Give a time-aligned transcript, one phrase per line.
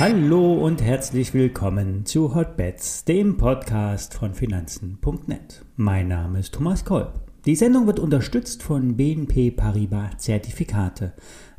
[0.00, 5.64] Hallo und herzlich willkommen zu Hotbets, dem Podcast von Finanzen.net.
[5.74, 7.14] Mein Name ist Thomas Kolb.
[7.46, 11.14] Die Sendung wird unterstützt von BNP Paribas Zertifikate,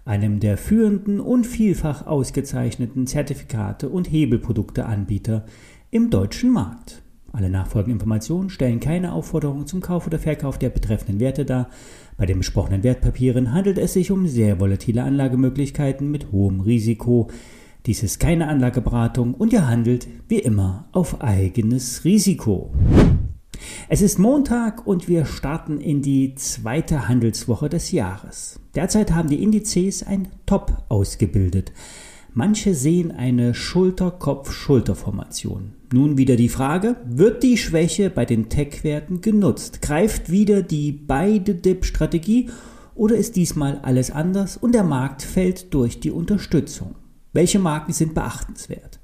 [0.06, 5.46] einem der führenden und vielfach ausgezeichneten Zertifikate und Hebelprodukteanbieter
[5.92, 7.02] im deutschen Markt.
[7.34, 11.68] Alle nachfolgenden Informationen stellen keine Aufforderung zum Kauf oder Verkauf der betreffenden Werte dar.
[12.16, 17.30] Bei den besprochenen Wertpapieren handelt es sich um sehr volatile Anlagemöglichkeiten mit hohem Risiko.
[17.90, 22.72] Dies ist keine Anlageberatung und ihr handelt wie immer auf eigenes Risiko.
[23.88, 28.60] Es ist Montag und wir starten in die zweite Handelswoche des Jahres.
[28.76, 31.72] Derzeit haben die Indizes ein Top ausgebildet.
[32.32, 35.74] Manche sehen eine Schulter-Kopf-Schulter-Formation.
[35.92, 39.82] Nun wieder die Frage, wird die Schwäche bei den Tech-Werten genutzt?
[39.82, 42.52] Greift wieder die Beide-Dip-Strategie
[42.94, 46.94] oder ist diesmal alles anders und der Markt fällt durch die Unterstützung?
[47.32, 49.00] Welche Marken sind beachtenswert?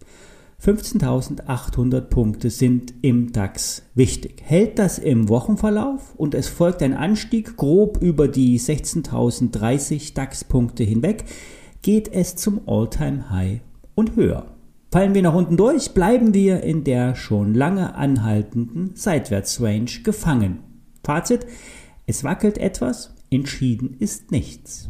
[0.63, 4.41] 15.800 Punkte sind im DAX wichtig.
[4.43, 11.25] Hält das im Wochenverlauf und es folgt ein Anstieg grob über die 16.030 DAX-Punkte hinweg,
[11.83, 13.61] geht es zum All-Time-High
[13.93, 14.47] und höher.
[14.91, 20.59] Fallen wir nach unten durch, bleiben wir in der schon lange anhaltenden Seitwärtsrange gefangen.
[21.03, 21.45] Fazit,
[22.07, 24.89] es wackelt etwas, entschieden ist nichts.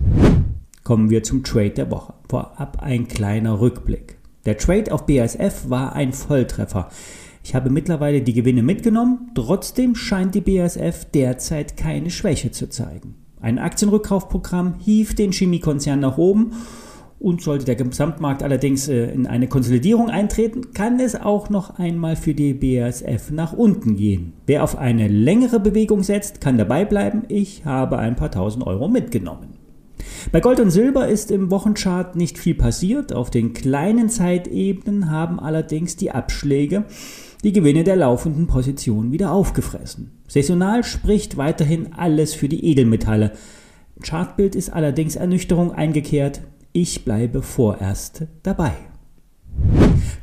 [0.85, 2.13] Kommen wir zum Trade der Woche.
[2.29, 4.19] Vorab ein kleiner Rückblick.
[4.45, 6.89] Der Trade auf BASF war ein Volltreffer.
[7.43, 13.15] Ich habe mittlerweile die Gewinne mitgenommen, trotzdem scheint die BASF derzeit keine Schwäche zu zeigen.
[13.41, 16.51] Ein Aktienrückkaufprogramm hief den Chemiekonzern nach oben
[17.17, 22.15] und sollte der Gesamtmarkt allerdings äh, in eine Konsolidierung eintreten, kann es auch noch einmal
[22.15, 24.33] für die BASF nach unten gehen.
[24.45, 27.23] Wer auf eine längere Bewegung setzt, kann dabei bleiben.
[27.27, 29.54] Ich habe ein paar tausend Euro mitgenommen.
[30.31, 33.13] Bei Gold und Silber ist im Wochenchart nicht viel passiert.
[33.13, 36.85] Auf den kleinen Zeitebenen haben allerdings die Abschläge
[37.43, 40.19] die Gewinne der laufenden Position wieder aufgefressen.
[40.27, 43.33] Saisonal spricht weiterhin alles für die Edelmetalle.
[44.01, 46.41] Chartbild ist allerdings Ernüchterung eingekehrt.
[46.73, 48.73] Ich bleibe vorerst dabei.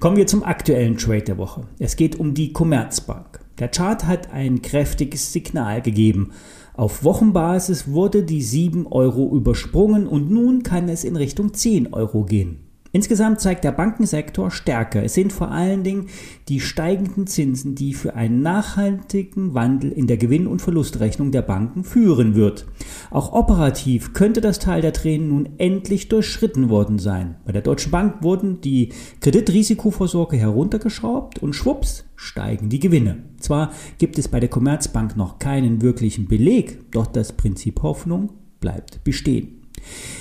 [0.01, 1.69] Kommen wir zum aktuellen Trade der Woche.
[1.79, 3.42] Es geht um die Commerzbank.
[3.59, 6.33] Der Chart hat ein kräftiges Signal gegeben.
[6.75, 12.25] Auf Wochenbasis wurde die 7 Euro übersprungen und nun kann es in Richtung 10 Euro
[12.25, 12.72] gehen.
[12.95, 15.03] Insgesamt zeigt der Bankensektor Stärke.
[15.03, 16.09] Es sind vor allen Dingen
[16.49, 21.85] die steigenden Zinsen, die für einen nachhaltigen Wandel in der Gewinn- und Verlustrechnung der Banken
[21.85, 22.67] führen wird.
[23.11, 27.37] Auch operativ könnte das Teil der Tränen nun endlich durchschritten worden sein.
[27.47, 33.25] Bei der Deutschen Bank wurden die Kreditrisikovorsorge heruntergeschraubt und schwupps steigen die Gewinne.
[33.41, 39.03] Zwar gibt es bei der Commerzbank noch keinen wirklichen Beleg, doch das Prinzip Hoffnung bleibt
[39.03, 39.62] bestehen.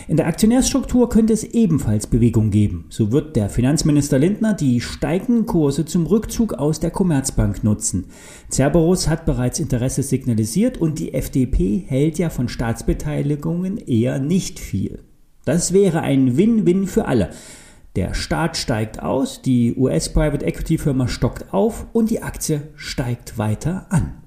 [0.07, 2.85] In der Aktionärsstruktur könnte es ebenfalls Bewegung geben.
[2.89, 8.05] So wird der Finanzminister Lindner die steigenden Kurse zum Rückzug aus der Commerzbank nutzen.
[8.51, 14.99] Cerberus hat bereits Interesse signalisiert und die FDP hält ja von Staatsbeteiligungen eher nicht viel.
[15.45, 17.29] Das wäre ein Win-Win für alle.
[17.95, 23.87] Der Staat steigt aus, die US-Private Equity Firma stockt auf und die Aktie steigt weiter
[23.89, 24.20] an.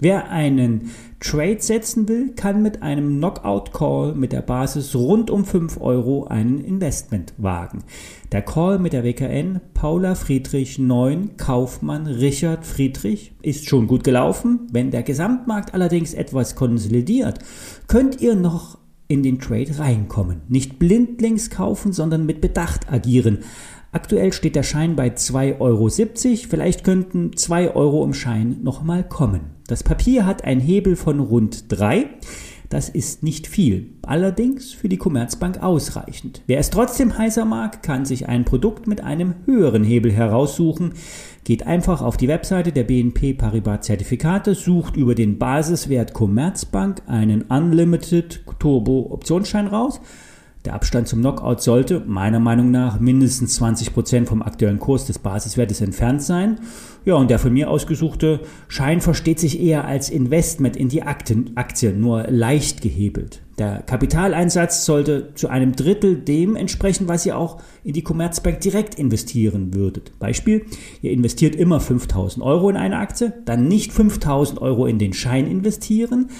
[0.00, 0.90] Wer einen
[1.20, 6.24] Trade setzen will, kann mit einem Knockout Call mit der Basis rund um 5 Euro
[6.24, 7.84] einen Investment wagen.
[8.32, 14.66] Der Call mit der WKN Paula Friedrich 9 Kaufmann Richard Friedrich ist schon gut gelaufen.
[14.72, 17.40] Wenn der Gesamtmarkt allerdings etwas konsolidiert,
[17.86, 20.40] könnt ihr noch in den Trade reinkommen.
[20.48, 23.40] Nicht blindlings kaufen, sondern mit Bedacht agieren.
[23.92, 25.88] Aktuell steht der Schein bei 2,70 Euro.
[26.48, 29.56] Vielleicht könnten 2 Euro im Schein nochmal kommen.
[29.66, 32.06] Das Papier hat einen Hebel von rund 3.
[32.68, 36.42] Das ist nicht viel, allerdings für die Commerzbank ausreichend.
[36.46, 40.92] Wer es trotzdem heißer mag, kann sich ein Produkt mit einem höheren Hebel heraussuchen.
[41.42, 47.42] Geht einfach auf die Webseite der BNP Paribas Zertifikate, sucht über den Basiswert Commerzbank einen
[47.42, 50.00] Unlimited Turbo Optionsschein raus
[50.66, 55.18] der Abstand zum Knockout sollte meiner Meinung nach mindestens 20 Prozent vom aktuellen Kurs des
[55.18, 56.60] Basiswertes entfernt sein.
[57.06, 61.92] Ja, und der von mir ausgesuchte Schein versteht sich eher als Investment in die Aktie,
[61.94, 63.40] nur leicht gehebelt.
[63.58, 68.94] Der Kapitaleinsatz sollte zu einem Drittel dem entsprechen, was ihr auch in die Commerzbank direkt
[68.94, 70.18] investieren würdet.
[70.18, 70.66] Beispiel,
[71.00, 75.46] ihr investiert immer 5000 Euro in eine Aktie, dann nicht 5000 Euro in den Schein
[75.46, 76.30] investieren,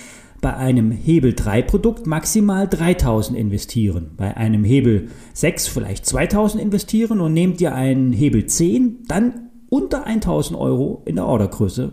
[0.41, 7.21] bei einem Hebel 3 Produkt maximal 3000 investieren, bei einem Hebel 6 vielleicht 2000 investieren
[7.21, 11.93] und nehmt ihr einen Hebel 10, dann unter 1000 Euro in der Ordergröße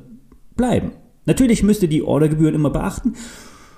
[0.55, 0.91] bleiben.
[1.25, 3.13] Natürlich müsst ihr die Ordergebühren immer beachten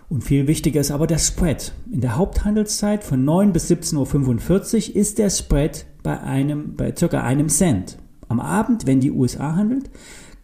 [0.10, 1.74] Und viel wichtiger ist aber der Spread.
[1.92, 7.22] In der Haupthandelszeit von 9 bis 17.45 Uhr ist der Spread bei einem, bei circa
[7.22, 7.98] einem Cent.
[8.28, 9.90] Am Abend, wenn die USA handelt,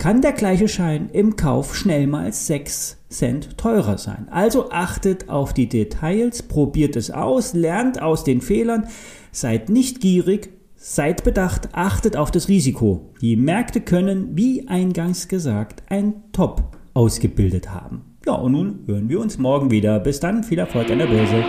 [0.05, 4.27] kann der gleiche Schein im Kauf schnell mal 6 Cent teurer sein.
[4.29, 8.85] Also achtet auf die Details, probiert es aus, lernt aus den Fehlern,
[9.31, 13.09] seid nicht gierig, seid bedacht, achtet auf das Risiko.
[13.19, 18.03] Die Märkte können, wie eingangs gesagt, ein Top ausgebildet haben.
[18.27, 19.99] Ja, und nun hören wir uns morgen wieder.
[19.99, 21.43] Bis dann, viel Erfolg an der Börse.